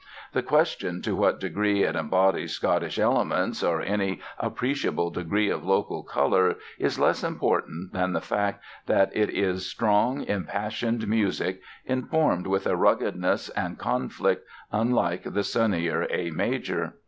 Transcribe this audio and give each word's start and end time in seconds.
The 0.33 0.41
question 0.41 1.03
to 1.03 1.15
what 1.15 1.39
degree 1.39 1.83
it 1.83 1.95
embodies 1.95 2.53
Scottish 2.55 2.97
elements 2.97 3.61
or 3.61 3.83
any 3.83 4.19
appreciable 4.39 5.11
degree 5.11 5.51
of 5.51 5.63
local 5.63 6.01
colour 6.01 6.55
is 6.79 6.97
less 6.97 7.23
important 7.23 7.93
than 7.93 8.13
the 8.13 8.19
fact 8.19 8.63
that 8.87 9.15
it 9.15 9.29
is 9.29 9.67
strong, 9.69 10.23
impassioned 10.23 11.07
music, 11.07 11.61
informed 11.85 12.47
with 12.47 12.65
a 12.65 12.75
ruggedness 12.75 13.49
and 13.49 13.77
conflict 13.77 14.43
unlike 14.71 15.21
the 15.35 15.43
sunnier 15.43 16.07
A 16.09 16.31
major. 16.31 16.95